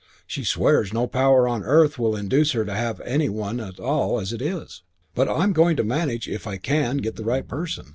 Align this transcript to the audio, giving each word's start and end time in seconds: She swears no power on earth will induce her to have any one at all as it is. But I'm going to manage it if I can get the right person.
She 0.25 0.43
swears 0.43 0.91
no 0.91 1.05
power 1.05 1.47
on 1.47 1.61
earth 1.63 1.99
will 1.99 2.15
induce 2.15 2.53
her 2.53 2.65
to 2.65 2.73
have 2.73 2.99
any 3.01 3.29
one 3.29 3.59
at 3.59 3.79
all 3.79 4.19
as 4.19 4.33
it 4.33 4.41
is. 4.41 4.81
But 5.13 5.29
I'm 5.29 5.53
going 5.53 5.75
to 5.77 5.83
manage 5.83 6.27
it 6.27 6.33
if 6.33 6.47
I 6.47 6.57
can 6.57 6.97
get 6.97 7.17
the 7.17 7.23
right 7.23 7.47
person. 7.47 7.89